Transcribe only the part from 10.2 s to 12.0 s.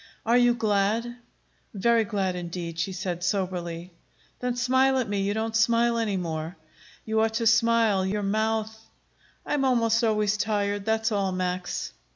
tired; that's all, Max."